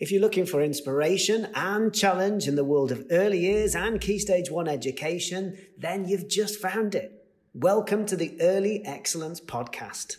[0.00, 4.18] If you're looking for inspiration and challenge in the world of early years and Key
[4.18, 7.24] Stage 1 education, then you've just found it.
[7.54, 10.16] Welcome to the Early Excellence Podcast.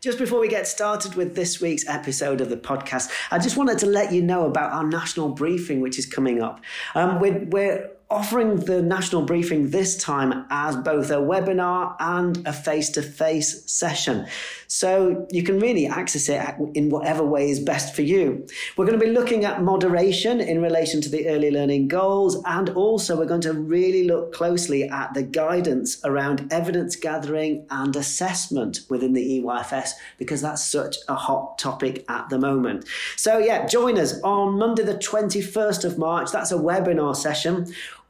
[0.00, 3.78] Just before we get started with this week's episode of the podcast, I just wanted
[3.78, 6.60] to let you know about our national briefing, which is coming up.
[6.96, 12.52] Um, we're, we're offering the national briefing this time as both a webinar and a
[12.52, 14.26] face to face session.
[14.66, 16.40] So you can really access it
[16.74, 18.46] in whatever way is best for you.
[18.76, 22.70] We're going to be looking at moderation in relation to the early learning goals, and
[22.70, 28.80] also we're going to really look closely at the guidance around evidence gathering and assessment
[28.88, 32.86] within the EYFS because that's such a hot topic at the moment.
[33.16, 36.32] So, yeah, join us on Monday, the 21st of March.
[36.32, 37.66] That's a webinar session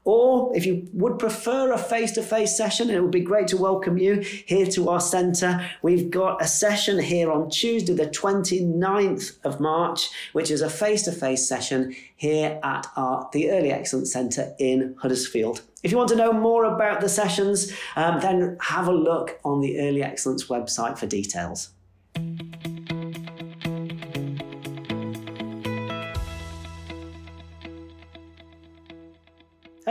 [0.09, 3.59] or if you would prefer a face to face session, it would be great to
[3.59, 4.15] welcome you
[4.47, 5.61] here to our centre.
[5.83, 11.03] We've got a session here on Tuesday, the 29th of March, which is a face
[11.03, 15.61] to face session here at our, the Early Excellence Centre in Huddersfield.
[15.83, 19.61] If you want to know more about the sessions, um, then have a look on
[19.61, 21.69] the Early Excellence website for details.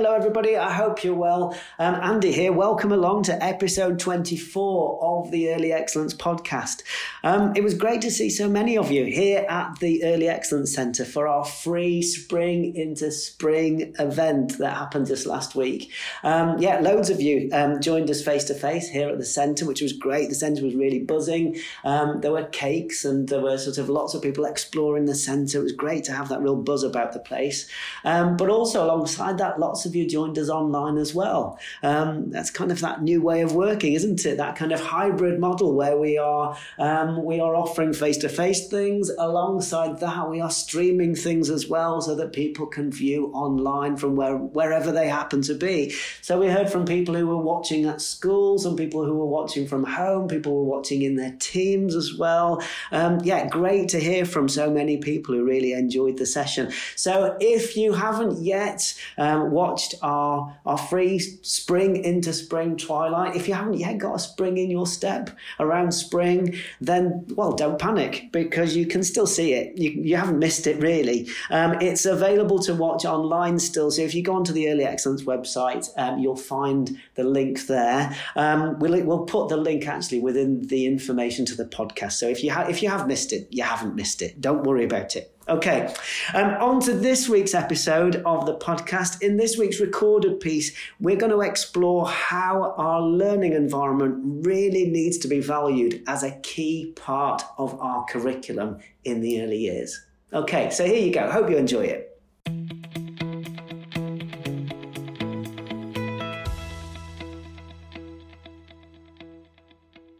[0.07, 0.55] Hello, everybody.
[0.55, 1.53] I hope you're well.
[1.77, 2.53] Um, Andy here.
[2.53, 6.81] Welcome along to episode 24 of the Early Excellence podcast.
[7.25, 10.73] Um, it was great to see so many of you here at the Early Excellence
[10.73, 15.91] Centre for our free Spring into Spring event that happened just last week.
[16.23, 19.65] Um, yeah, loads of you um, joined us face to face here at the centre,
[19.65, 20.29] which was great.
[20.29, 21.57] The centre was really buzzing.
[21.83, 25.59] Um, there were cakes and there were sort of lots of people exploring the centre.
[25.59, 27.69] It was great to have that real buzz about the place.
[28.05, 31.59] Um, but also alongside that, lots of you joined us online as well.
[31.83, 34.37] Um, that's kind of that new way of working, isn't it?
[34.37, 38.67] That kind of hybrid model where we are um, we are offering face to face
[38.67, 39.09] things.
[39.17, 44.15] Alongside that, we are streaming things as well, so that people can view online from
[44.15, 45.93] where wherever they happen to be.
[46.21, 49.67] So we heard from people who were watching at school, some people who were watching
[49.67, 52.61] from home, people were watching in their teams as well.
[52.91, 56.71] Um, yeah, great to hear from so many people who really enjoyed the session.
[56.95, 63.35] So if you haven't yet um, watched watched our, our free spring into spring twilight.
[63.35, 67.79] If you haven't yet got a spring in your step around spring, then, well, don't
[67.79, 69.77] panic because you can still see it.
[69.77, 71.27] You, you haven't missed it really.
[71.49, 73.91] Um, it's available to watch online still.
[73.91, 78.15] So if you go onto the Early Excellence website, um, you'll find the link there.
[78.35, 82.13] Um, we'll, we'll put the link actually within the information to the podcast.
[82.13, 84.41] So if you, ha- if you have missed it, you haven't missed it.
[84.41, 85.36] Don't worry about it.
[85.49, 85.93] Okay,
[86.33, 89.21] um, on to this week's episode of the podcast.
[89.21, 95.17] In this week's recorded piece, we're going to explore how our learning environment really needs
[95.19, 100.05] to be valued as a key part of our curriculum in the early years.
[100.33, 101.31] Okay, so here you go.
[101.31, 102.21] Hope you enjoy it.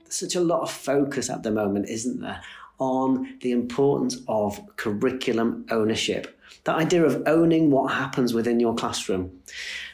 [0.07, 2.41] Such a lot of focus at the moment, isn't there,
[2.79, 6.39] on the importance of curriculum ownership.
[6.63, 9.41] That idea of owning what happens within your classroom,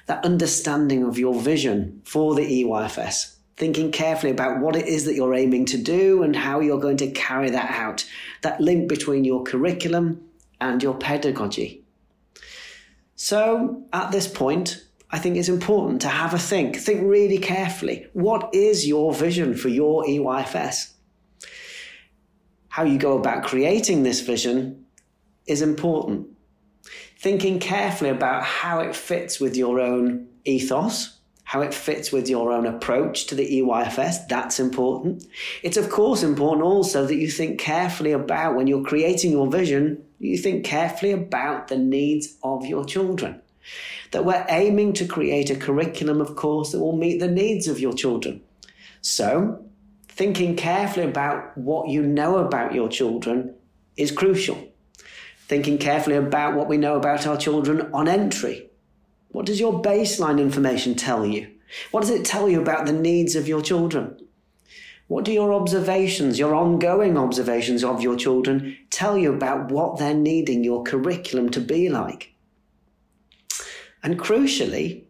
[0.08, 5.16] that understanding of your vision for the EYFS, thinking carefully about what it is that
[5.16, 8.06] you're aiming to do and how you're going to carry that out,
[8.42, 10.28] that link between your curriculum
[10.60, 11.84] and your pedagogy.
[13.16, 16.76] So, at this point, I think it's important to have a think.
[16.76, 18.08] Think really carefully.
[18.14, 20.93] What is your vision for your EYFS?
[22.74, 24.84] How you go about creating this vision
[25.46, 26.28] is important.
[27.20, 32.52] Thinking carefully about how it fits with your own ethos, how it fits with your
[32.52, 35.24] own approach to the EYFS, that's important.
[35.62, 40.04] It's of course important also that you think carefully about when you're creating your vision,
[40.18, 43.40] you think carefully about the needs of your children.
[44.10, 47.80] That we're aiming to create a curriculum, of course, that will meet the needs of
[47.80, 48.42] your children.
[49.02, 49.64] So,
[50.16, 53.56] thinking carefully about what you know about your children
[53.98, 54.70] is crucial.
[55.48, 58.70] Thinking carefully about what we know about our children on entry.
[59.30, 61.50] What does your baseline information tell you?
[61.90, 64.20] What does it tell you about the needs of your children?
[65.08, 70.14] What do your observations, your ongoing observations of your children, tell you about what they're
[70.14, 72.34] needing your curriculum to be like?
[74.04, 75.06] And crucially,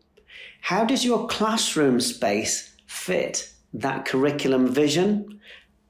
[0.62, 5.40] how does your classroom space fit that curriculum vision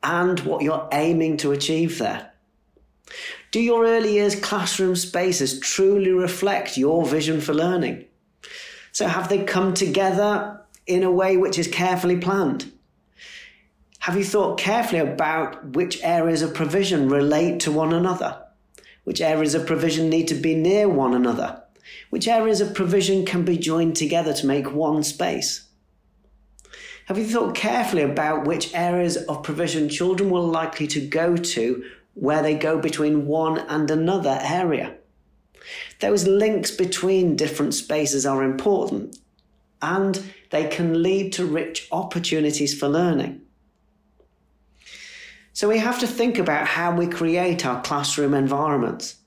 [0.02, 2.32] and what you're aiming to achieve there.
[3.52, 8.06] Do your early years classroom spaces truly reflect your vision for learning?
[8.92, 12.72] So, have they come together in a way which is carefully planned?
[14.00, 18.38] Have you thought carefully about which areas of provision relate to one another?
[19.04, 21.62] Which areas of provision need to be near one another?
[22.10, 25.68] Which areas of provision can be joined together to make one space?
[27.08, 31.84] Have you thought carefully about which areas of provision children will likely to go to
[32.14, 34.96] where they go between one and another area?
[36.00, 39.18] Those links between different spaces are important
[39.82, 43.42] and they can lead to rich opportunities for learning.
[45.52, 49.18] So we have to think about how we create our classroom environments.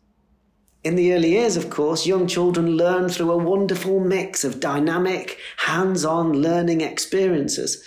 [0.87, 5.37] In the early years, of course, young children learn through a wonderful mix of dynamic,
[5.57, 7.83] hands on learning experiences.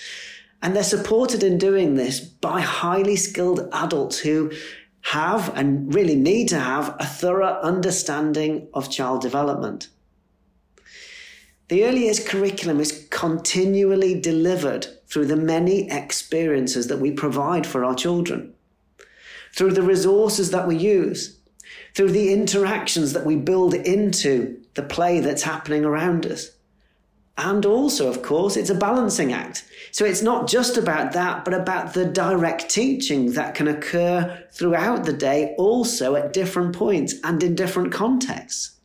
[0.62, 4.52] And they're supported in doing this by highly skilled adults who
[5.04, 9.88] have and really need to have a thorough understanding of child development.
[11.70, 17.86] The early years curriculum is continually delivered through the many experiences that we provide for
[17.86, 18.56] our children,
[19.56, 21.39] through the resources that we use,
[21.96, 26.52] through the interactions that we build into the play that's happening around us.
[27.38, 29.64] And also, of course, it's a balancing act.
[29.92, 35.06] So it's not just about that, but about the direct teaching that can occur throughout
[35.06, 38.76] the day, also at different points and in different contexts.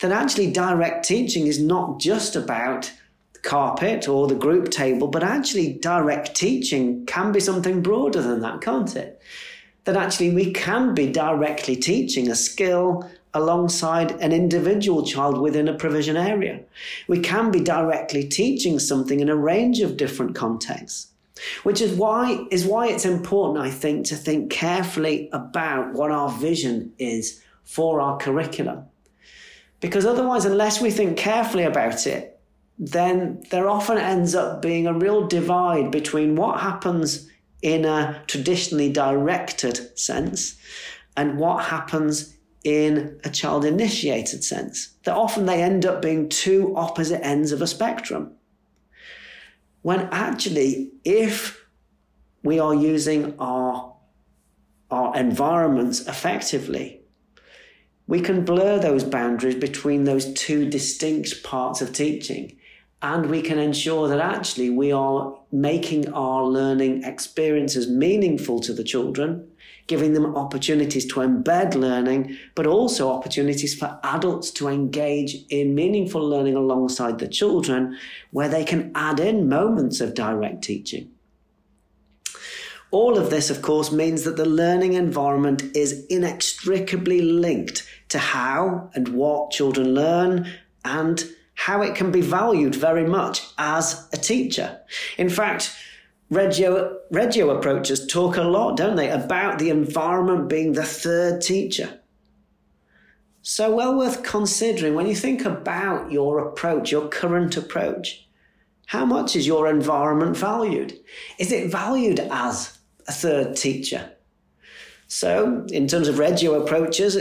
[0.00, 2.90] That actually direct teaching is not just about
[3.42, 8.62] carpet or the group table, but actually direct teaching can be something broader than that,
[8.62, 9.20] can't it?
[9.86, 15.74] That actually we can be directly teaching a skill alongside an individual child within a
[15.74, 16.60] provision area.
[17.06, 21.08] We can be directly teaching something in a range of different contexts.
[21.64, 26.30] Which is why is why it's important, I think, to think carefully about what our
[26.30, 28.84] vision is for our curriculum.
[29.80, 32.40] Because otherwise, unless we think carefully about it,
[32.78, 37.28] then there often ends up being a real divide between what happens
[37.62, 40.56] in a traditionally directed sense
[41.16, 44.94] and what happens in a child initiated sense.
[45.04, 48.32] That often they end up being two opposite ends of a spectrum.
[49.82, 51.64] When actually, if
[52.42, 53.94] we are using our,
[54.90, 57.00] our environments effectively,
[58.08, 62.58] we can blur those boundaries between those two distinct parts of teaching
[63.02, 68.84] and we can ensure that actually we are making our learning experiences meaningful to the
[68.84, 69.46] children,
[69.86, 76.26] giving them opportunities to embed learning, but also opportunities for adults to engage in meaningful
[76.26, 77.96] learning alongside the children,
[78.30, 81.10] where they can add in moments of direct teaching.
[82.90, 88.90] All of this, of course, means that the learning environment is inextricably linked to how
[88.94, 90.50] and what children learn
[90.84, 91.24] and
[91.56, 94.78] how it can be valued very much as a teacher.
[95.18, 95.74] In fact,
[96.30, 102.00] Reggio, Reggio approaches talk a lot, don't they, about the environment being the third teacher.
[103.42, 108.26] So, well worth considering when you think about your approach, your current approach.
[108.86, 110.98] How much is your environment valued?
[111.38, 114.12] Is it valued as a third teacher?
[115.08, 117.16] So, in terms of Reggio approaches,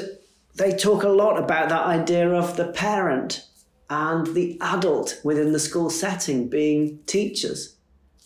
[0.55, 3.45] they talk a lot about that idea of the parent
[3.89, 7.75] and the adult within the school setting being teachers.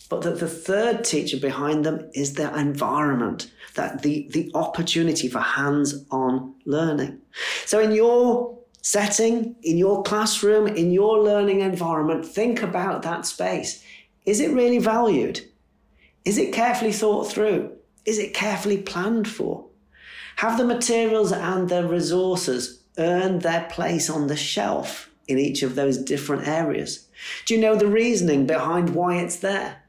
[0.08, 5.38] But that the third teacher behind them is their environment, that the, the opportunity for
[5.38, 7.20] hands on learning.
[7.64, 13.84] So in your setting, in your classroom, in your learning environment, think about that space.
[14.26, 15.42] Is it really valued?
[16.24, 17.70] Is it carefully thought through?
[18.04, 19.66] Is it carefully planned for?
[20.36, 25.74] Have the materials and the resources earned their place on the shelf in each of
[25.74, 27.06] those different areas?
[27.46, 29.82] Do you know the reasoning behind why it's there?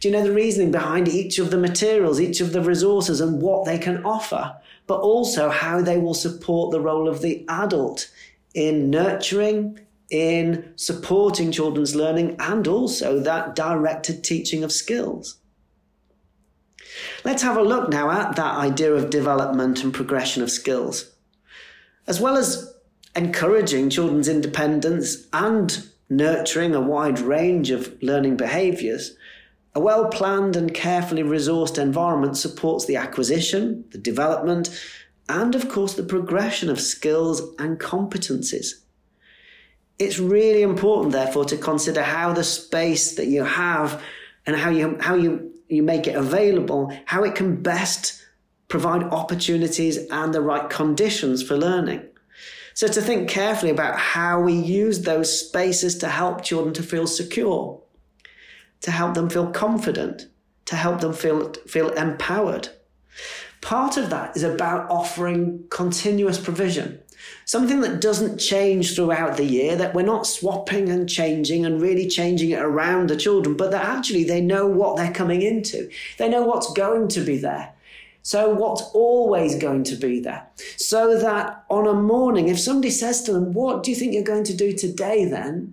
[0.00, 3.42] Do you know the reasoning behind each of the materials, each of the resources, and
[3.42, 8.10] what they can offer, but also how they will support the role of the adult
[8.54, 15.38] in nurturing, in supporting children's learning, and also that directed teaching of skills?
[17.24, 21.10] Let's have a look now at that idea of development and progression of skills.
[22.06, 22.72] As well as
[23.16, 29.16] encouraging children's independence and nurturing a wide range of learning behaviours,
[29.74, 34.70] a well planned and carefully resourced environment supports the acquisition, the development,
[35.28, 38.80] and of course the progression of skills and competencies.
[39.98, 44.02] It's really important, therefore, to consider how the space that you have
[44.46, 48.24] and how you, how you, you make it available, how it can best
[48.68, 52.02] provide opportunities and the right conditions for learning.
[52.78, 57.08] So to think carefully about how we use those spaces to help children to feel
[57.08, 57.82] secure,
[58.82, 60.28] to help them feel confident,
[60.66, 62.68] to help them feel, feel empowered.
[63.62, 67.00] Part of that is about offering continuous provision,
[67.46, 72.06] something that doesn't change throughout the year, that we're not swapping and changing and really
[72.06, 75.90] changing it around the children, but that actually they know what they're coming into.
[76.16, 77.74] They know what's going to be there.
[78.28, 80.46] So, what's always going to be there?
[80.76, 84.22] So that on a morning, if somebody says to them, What do you think you're
[84.22, 85.72] going to do today then?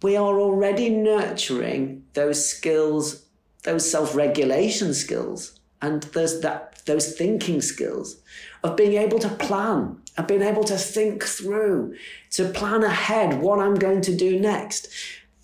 [0.00, 3.26] We are already nurturing those skills,
[3.64, 8.22] those self regulation skills, and those, that, those thinking skills
[8.64, 11.94] of being able to plan and being able to think through,
[12.30, 14.88] to plan ahead what I'm going to do next.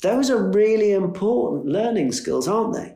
[0.00, 2.94] Those are really important learning skills, aren't they?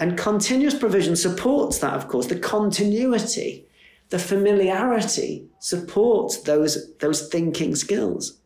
[0.00, 2.26] And continuous provision supports that, of course.
[2.26, 3.68] The continuity,
[4.08, 8.40] the familiarity supports those, those thinking skills.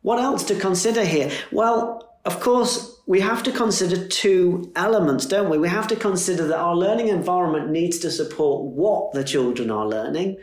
[0.00, 1.30] What else to consider here?
[1.52, 5.58] Well, of course, we have to consider two elements, don't we?
[5.58, 9.86] We have to consider that our learning environment needs to support what the children are
[9.86, 10.38] learning.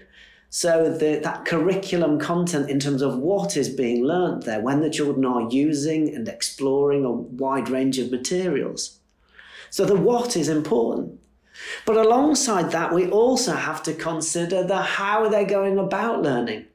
[0.49, 4.91] So the, that curriculum content in terms of what is being learnt there when the
[4.91, 8.96] children are using and exploring a wide range of materials.
[9.69, 11.19] So the what is important.
[11.85, 16.65] But alongside that, we also have to consider the how they're going about learning.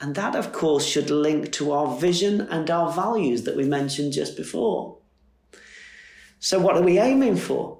[0.00, 4.12] And that, of course, should link to our vision and our values that we mentioned
[4.12, 4.98] just before.
[6.40, 7.78] So, what are we aiming for?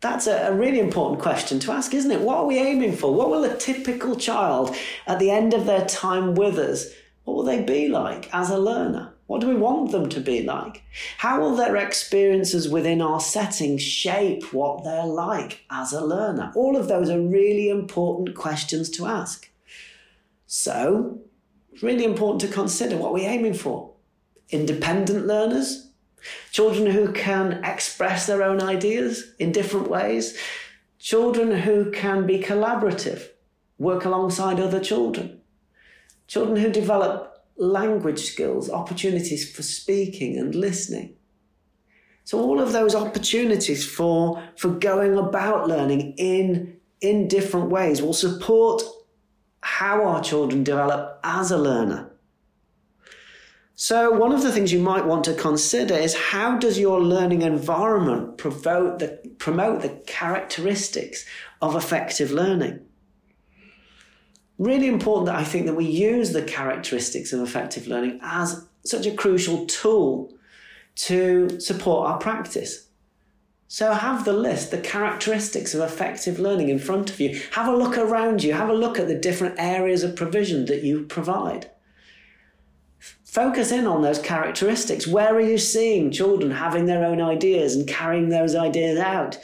[0.00, 2.20] That's a, really important question to ask, isn't it?
[2.20, 3.14] What are we aiming for?
[3.14, 4.74] What will a typical child
[5.06, 6.92] at the end of their time with us,
[7.24, 9.11] what will they be like as a learner?
[9.32, 10.82] What do we want them to be like?
[11.16, 16.52] How will their experiences within our setting shape what they're like as a learner?
[16.54, 19.50] All of those are really important questions to ask.
[20.46, 21.22] So,
[21.72, 23.94] it's really important to consider what we're aiming for.
[24.50, 25.88] Independent learners,
[26.50, 30.36] children who can express their own ideas in different ways,
[30.98, 33.28] children who can be collaborative,
[33.78, 35.40] work alongside other children,
[36.26, 41.16] children who develop language skills, opportunities for speaking and listening.
[42.24, 48.12] So all of those opportunities for, for going about learning in, in different ways will
[48.12, 48.82] support
[49.60, 52.12] how our children develop as a learner.
[53.74, 57.42] So one of the things you might want to consider is how does your learning
[57.42, 61.26] environment promote the, promote the characteristics
[61.60, 62.80] of effective learning?
[64.58, 69.06] Really important that I think that we use the characteristics of effective learning as such
[69.06, 70.32] a crucial tool
[70.94, 72.88] to support our practice.
[73.68, 77.40] So have the list, the characteristics of effective learning in front of you.
[77.52, 78.52] Have a look around you.
[78.52, 81.70] Have a look at the different areas of provision that you provide.
[83.24, 85.06] Focus in on those characteristics.
[85.06, 89.38] Where are you seeing children having their own ideas and carrying those ideas out?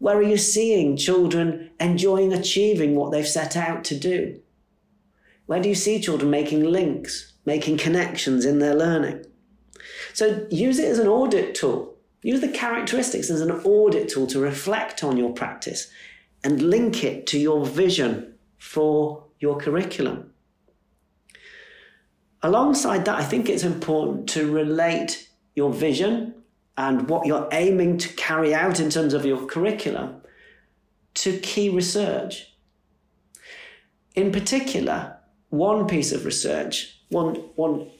[0.00, 4.40] Where are you seeing children enjoying achieving what they've set out to do?
[5.44, 9.26] Where do you see children making links, making connections in their learning?
[10.14, 11.96] So use it as an audit tool.
[12.22, 15.90] Use the characteristics as an audit tool to reflect on your practice
[16.42, 20.32] and link it to your vision for your curriculum.
[22.42, 26.39] Alongside that, I think it's important to relate your vision
[26.80, 30.22] and what you're aiming to carry out in terms of your curriculum
[31.12, 32.54] to key research.
[34.14, 35.18] In particular,
[35.50, 37.90] one piece of research, one, one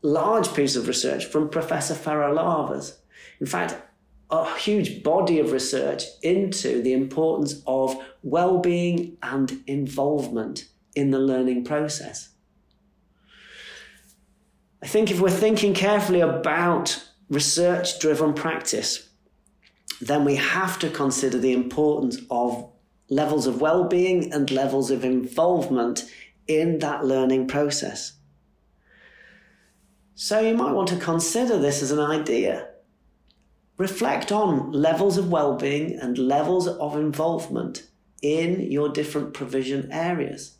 [0.00, 2.98] large piece of research from Professor Ferre Laevers.
[3.40, 3.76] In fact,
[4.30, 10.64] a huge body of research into the importance of well-being and involvement
[10.96, 12.30] in the learning process.
[14.82, 19.08] I think if we're thinking carefully about research driven practice,
[20.00, 22.70] then we have to consider the importance of
[23.08, 26.04] levels of well-being and levels of involvement
[26.46, 28.14] in that learning process.
[30.14, 32.68] So you might want to consider this as an idea.
[33.76, 37.88] Reflect on levels of well-being and levels of involvement
[38.22, 40.58] in your different provision areas.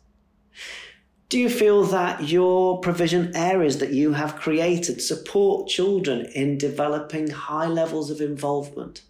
[1.27, 7.31] Do you feel that your provision areas that you have created support children in developing
[7.31, 9.01] high levels of involvement?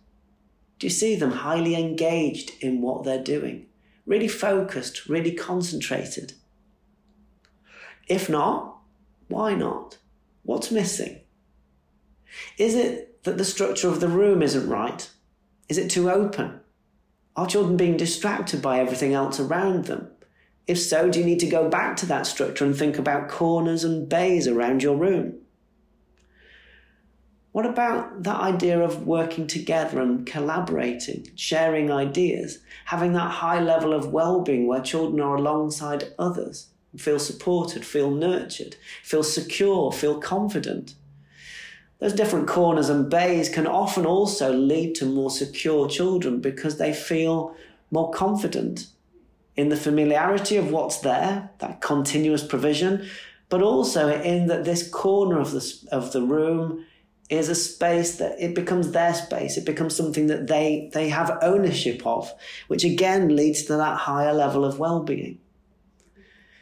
[0.80, 3.66] Do you see them highly engaged in what they're doing?
[4.06, 6.34] Really focused, really concentrated?
[8.08, 8.78] If not,
[9.28, 9.98] why not?
[10.44, 11.20] What's missing?
[12.58, 15.10] Is it that the structure of the room isn't right?
[15.68, 16.62] Is it too open?
[17.36, 20.12] Are children being distracted by everything else around them?
[20.68, 23.84] If so, do you need to go back to that structure and think about corners
[23.84, 25.36] and bays around your room?
[27.52, 33.94] What about that idea of working together and collaborating, sharing ideas, having that high level
[33.94, 36.68] of well-being where children are alongside others,
[36.98, 40.96] feel supported, feel nurtured, feel secure, feel confident?
[42.00, 46.92] Those different corners and bays can often also lead to more secure children because they
[46.92, 47.56] feel
[47.90, 48.88] more confident
[49.56, 53.08] in the familiarity of what's there, that continuous provision,
[53.50, 56.86] but also in that this corner of the, of the room
[57.30, 59.58] is a space that it becomes their space.
[59.58, 62.32] It becomes something that they, they have ownership of,
[62.68, 65.40] which again leads to that higher level of well-being.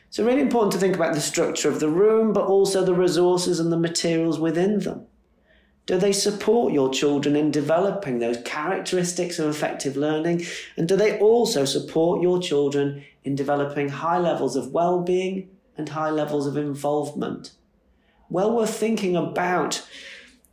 [0.10, 3.60] So really important to think about the structure of the room, but also the resources
[3.60, 5.08] and the materials within them.
[5.86, 10.46] Do they support your children in developing those characteristics of effective learning?
[10.78, 16.10] And do they also support your children in developing high levels of well-being and high
[16.10, 17.52] levels of involvement?
[18.30, 19.86] Well worth thinking about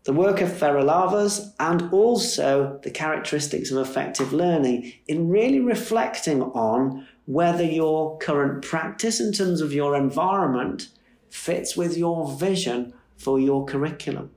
[0.03, 6.43] the work of Ferre Laevers and also the characteristics of effective learning in really reflecting
[6.43, 10.89] on whether your current practice in terms of your environment
[11.29, 14.31] fits with your vision for your curriculum.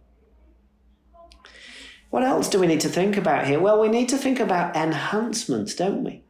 [2.13, 3.59] What else do we need to think about here?
[3.59, 6.21] Well, we need to think about enhancements, don't we?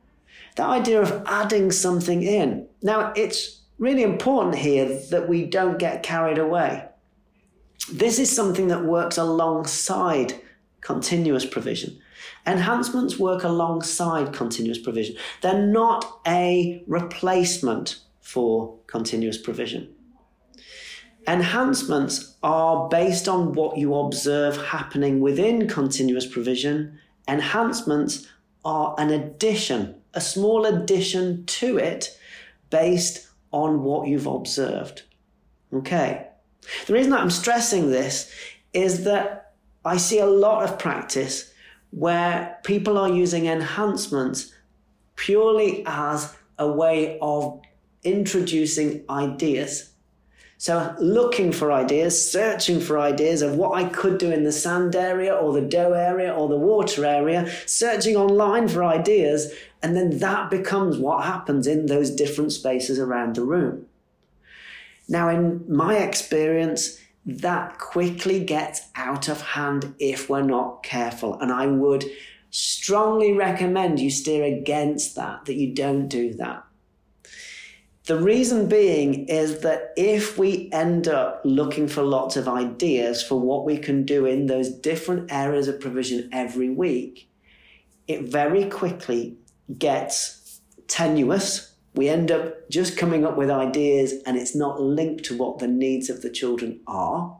[0.55, 2.69] The idea of adding something in.
[2.81, 6.85] Now, it's really important here that we don't get carried away.
[7.91, 10.35] This is something that works alongside
[10.79, 11.99] continuous provision.
[12.47, 15.17] Enhancements work alongside continuous provision.
[15.41, 19.93] They're not a replacement for continuous provision.
[21.27, 26.99] Enhancements are based on what you observe happening within continuous provision.
[27.27, 28.27] Enhancements
[28.65, 32.17] are an addition, a small addition to it
[32.69, 35.03] based on what you've observed.
[35.73, 36.27] Okay.
[36.87, 38.33] The reason that I'm stressing this
[38.73, 39.53] is that
[39.85, 41.53] I see a lot of practice
[41.91, 44.53] where people are using enhancements
[45.15, 47.61] purely as a way of
[48.03, 49.92] introducing ideas.
[50.63, 54.95] So, looking for ideas, searching for ideas of what I could do in the sand
[54.95, 60.19] area or the dough area or the water area, searching online for ideas, and then
[60.19, 63.87] that becomes what happens in those different spaces around the room.
[65.09, 71.37] Now, in my experience, that quickly gets out of hand if we're not careful.
[71.41, 72.05] And I would
[72.51, 76.63] strongly recommend you steer against that, that you don't do that.
[78.05, 83.39] The reason being is that if we end up looking for lots of ideas for
[83.39, 87.29] what we can do in those different areas of provision every week,
[88.07, 89.37] it very quickly
[89.77, 95.37] gets tenuous we end up just coming up with ideas and it's not linked to
[95.37, 97.39] what the needs of the children are.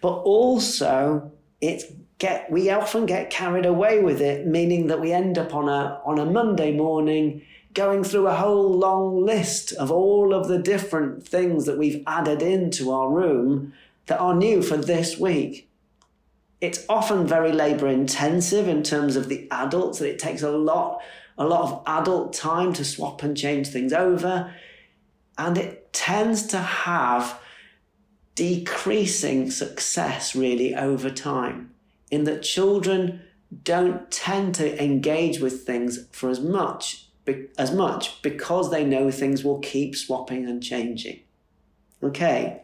[0.00, 1.84] But also it's
[2.18, 6.00] get we often get carried away with it, meaning that we end up on a
[6.04, 7.42] on a Monday morning
[7.76, 12.40] going through a whole long list of all of the different things that we've added
[12.40, 13.74] into our room
[14.06, 15.68] that are new for this week.
[16.58, 21.02] It's often very labor intensive in terms of the adults, that it takes a lot
[21.38, 24.54] a lot of adult time to swap and change things over.
[25.36, 27.38] And it tends to have
[28.34, 31.74] decreasing success really over time,
[32.10, 33.20] in that children
[33.62, 37.05] don't tend to engage with things for as much
[37.58, 41.20] as much because they know things will keep swapping and changing.
[42.02, 42.62] Okay.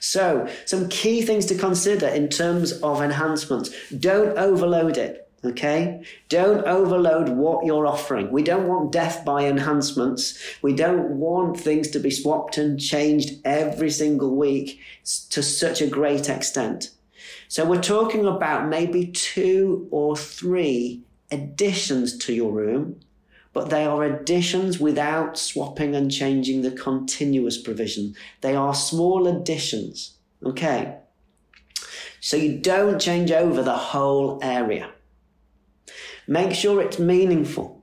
[0.00, 3.70] So, some key things to consider in terms of enhancements.
[3.90, 5.26] Don't overload it.
[5.44, 6.02] Okay?
[6.28, 8.30] Don't overload what you're offering.
[8.30, 10.38] We don't want death by enhancements.
[10.62, 14.80] We don't want things to be swapped and changed every single week
[15.30, 16.90] to such a great extent.
[17.48, 23.00] So we're talking about maybe two or three additions to your room,
[23.56, 28.14] but they are additions without swapping and changing the continuous provision.
[28.42, 30.18] They are small additions.
[30.44, 30.98] Okay?
[32.20, 34.90] So you don't change over the whole area.
[36.28, 37.82] Make sure it's meaningful.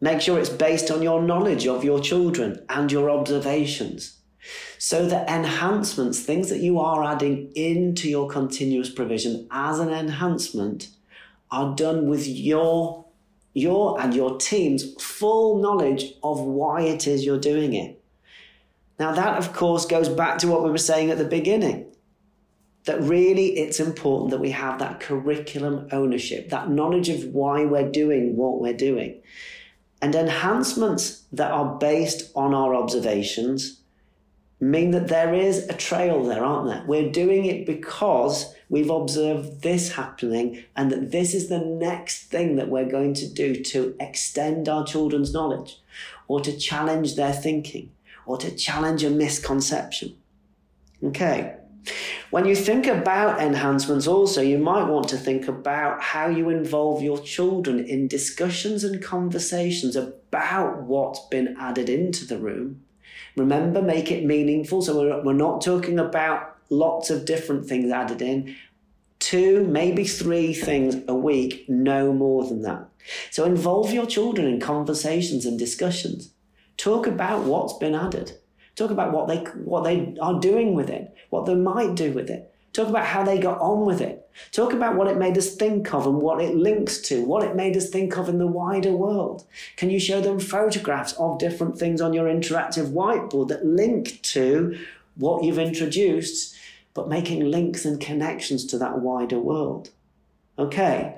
[0.00, 4.18] Make sure it's based on your knowledge of your children and your observations.
[4.78, 10.88] So that enhancements, things that you are adding into your continuous provision as an enhancement,
[11.52, 13.01] are done with your,
[13.54, 18.00] your and your team's full knowledge of why it is you're doing it.
[18.98, 21.86] Now, that of course goes back to what we were saying at the beginning
[22.84, 27.90] that really it's important that we have that curriculum ownership, that knowledge of why we're
[27.90, 29.20] doing what we're doing.
[30.00, 33.81] And enhancements that are based on our observations
[34.62, 36.84] mean that there is a trail there, aren't there?
[36.86, 42.54] We're doing it because we've observed this happening, and that this is the next thing
[42.56, 45.80] that we're going to do to extend our children's knowledge,
[46.28, 47.90] or to challenge their thinking,
[48.24, 50.16] or to challenge a misconception.
[51.02, 51.56] Okay.
[52.30, 57.02] When you think about enhancements, also, you might want to think about how you involve
[57.02, 62.84] your children in discussions and conversations about what's been added into the room.
[63.36, 64.82] Remember, make it meaningful.
[64.82, 68.56] So, we're, we're not talking about lots of different things added in.
[69.18, 72.88] Two, maybe three things a week, no more than that.
[73.30, 76.32] So, involve your children in conversations and discussions.
[76.76, 78.38] Talk about what's been added.
[78.74, 82.30] Talk about what they what they are doing with it, what they might do with
[82.30, 82.51] it.
[82.72, 84.30] Talk about how they got on with it.
[84.50, 87.54] Talk about what it made us think of and what it links to, what it
[87.54, 89.44] made us think of in the wider world.
[89.76, 94.78] Can you show them photographs of different things on your interactive whiteboard that link to
[95.16, 96.56] what you've introduced,
[96.94, 99.90] but making links and connections to that wider world?
[100.58, 101.16] Okay.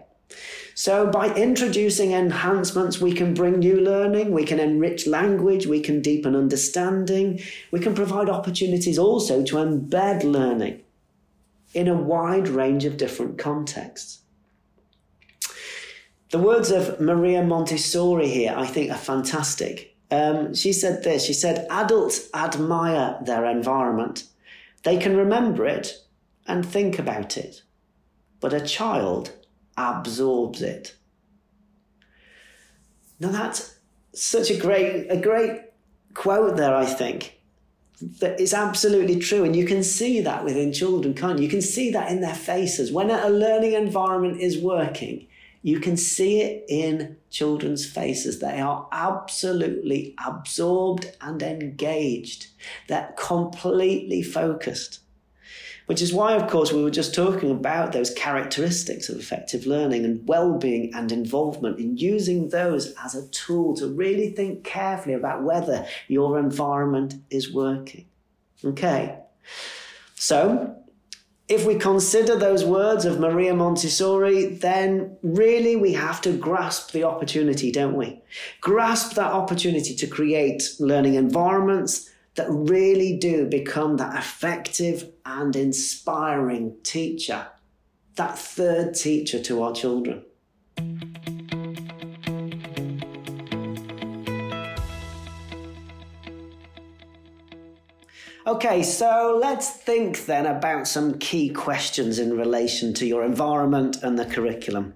[0.76, 6.02] So, by introducing enhancements, we can bring new learning, we can enrich language, we can
[6.02, 7.40] deepen understanding,
[7.70, 10.83] we can provide opportunities also to embed learning
[11.74, 14.20] in a wide range of different contexts.
[16.30, 19.96] The words of Maria Montessori here, I think, are fantastic.
[20.10, 24.24] Um, she said this She said, Adults admire their environment,
[24.84, 25.98] they can remember it
[26.46, 27.62] and think about it,
[28.40, 29.32] but a child
[29.76, 30.94] absorbs it.
[33.18, 33.76] Now that's
[34.12, 35.62] such a great a great
[36.14, 37.40] quote there, I think.
[38.00, 39.44] That is absolutely true.
[39.44, 41.44] And you can see that within children, can't you?
[41.44, 42.92] You can see that in their faces.
[42.92, 45.26] When a learning environment is working,
[45.62, 48.40] you can see it in children's faces.
[48.40, 52.48] They are absolutely absorbed and engaged.
[52.88, 55.00] They're completely focused.
[55.86, 60.04] Which is why, of course, we were just talking about those characteristics of effective learning
[60.04, 65.14] and well being and involvement in using those as a tool to really think carefully
[65.14, 68.06] about whether your environment is working.
[68.64, 69.18] Okay.
[70.14, 70.74] So,
[71.46, 77.04] if we consider those words of Maria Montessori, then really we have to grasp the
[77.04, 78.22] opportunity, don't we?
[78.62, 86.76] Grasp that opportunity to create learning environments that really do become that effective and inspiring
[86.82, 87.46] teacher,
[88.16, 90.24] that third teacher to our children.
[98.46, 104.18] Okay, so let's think then about some key questions in relation to your environment and
[104.18, 104.92] the curriculum.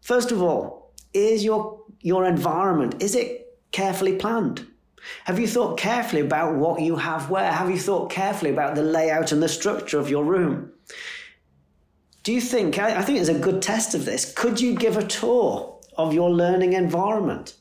[0.00, 4.66] First of all, is your, your environment, is it carefully planned?
[5.24, 7.50] Have you thought carefully about what you have where?
[7.50, 10.72] Have you thought carefully about the layout and the structure of your room?
[12.22, 15.06] Do you think, I, think it's a good test of this, could you give a
[15.06, 17.56] tour of your learning environment?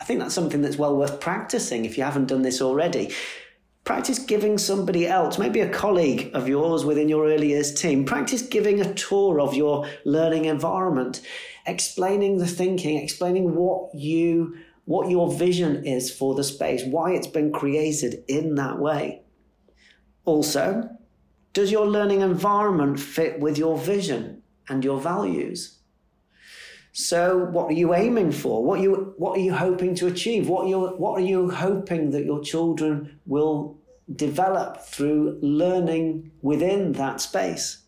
[0.00, 3.12] I think that's something that's well worth practicing if you haven't done this already.
[3.84, 8.42] Practice giving somebody else, maybe a colleague of yours within your early years team, practice
[8.42, 11.22] giving a tour of your learning environment,
[11.66, 17.26] explaining the thinking, explaining what you what your vision is for the space, why it's
[17.26, 19.20] been created in that way.
[20.24, 20.88] Also,
[21.52, 25.80] does your learning environment fit with your vision and your values?
[26.92, 28.64] So, what are you aiming for?
[28.64, 30.48] What are you what are you hoping to achieve?
[30.48, 33.78] What are you what are you hoping that your children will
[34.16, 37.82] develop through learning within that space?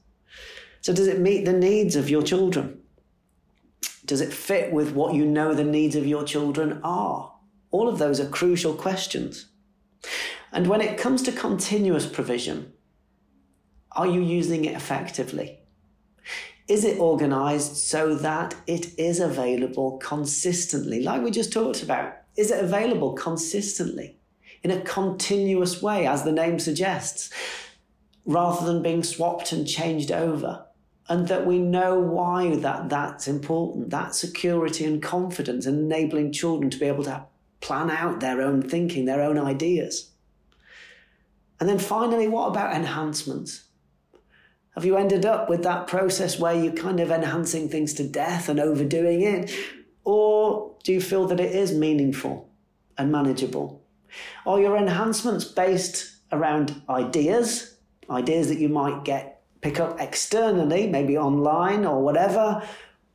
[0.83, 2.80] So, does it meet the needs of your children?
[4.11, 7.33] Does it fit with what you know the needs of your children are?
[7.71, 9.47] All of those are crucial questions.
[10.51, 12.73] And when it comes to continuous provision,
[13.93, 15.61] are you using it effectively?
[16.67, 22.13] Is it organized so that it is available consistently, like we just talked about?
[22.37, 24.19] Is it available consistently
[24.65, 27.31] in a continuous way, as the name suggests,
[28.27, 30.67] rather than being swapped and changed over?
[31.11, 36.79] And that we know why that that's important that security and confidence enabling children to
[36.79, 37.25] be able to
[37.61, 40.11] plan out their own thinking their own ideas.
[41.59, 43.65] And then finally what about enhancements?
[44.77, 48.49] Have you ended up with that process where you're kind of enhancing things to death
[48.49, 49.53] and overdoing it?
[50.05, 52.49] Or do you feel that it is meaningful
[52.97, 53.83] and manageable?
[54.47, 57.77] Are your enhancements based around ideas
[58.09, 62.63] ideas that you might get pick up externally, maybe online or whatever?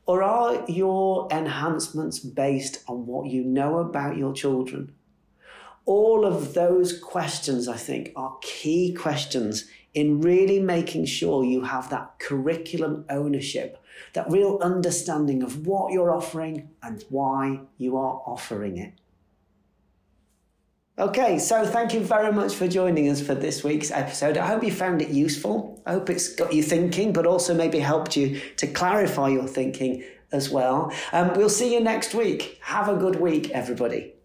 [0.06, 4.92] Or are your enhancements based on what you know about your children?
[5.84, 11.90] All of those questions, I think, are key questions in really making sure you have
[11.90, 13.82] that curriculum ownership,
[14.12, 18.92] that real understanding of what you're offering and why you are offering it.
[20.98, 24.38] Okay, so thank you very much for joining us for this week's episode.
[24.38, 25.82] I hope you found it useful.
[25.84, 30.04] I hope it's got you thinking, but also maybe helped you to clarify your thinking
[30.32, 30.90] as well.
[31.12, 32.58] Um, we'll see you next week.
[32.62, 34.15] Have a good week, everybody.